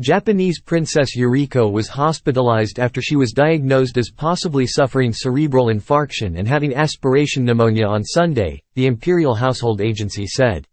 Japanese 0.00 0.62
Princess 0.62 1.14
Yuriko 1.14 1.70
was 1.70 1.86
hospitalized 1.86 2.78
after 2.78 3.02
she 3.02 3.16
was 3.16 3.32
diagnosed 3.32 3.98
as 3.98 4.10
possibly 4.10 4.66
suffering 4.66 5.12
cerebral 5.12 5.66
infarction 5.66 6.38
and 6.38 6.48
having 6.48 6.74
aspiration 6.74 7.44
pneumonia 7.44 7.86
on 7.86 8.02
Sunday, 8.02 8.62
the 8.76 8.86
Imperial 8.86 9.34
Household 9.34 9.82
Agency 9.82 10.26
said. 10.26 10.66